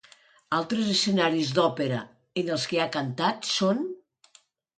[0.59, 1.99] Altres escenaris d'òpera
[2.43, 3.87] en els que ha cantat són: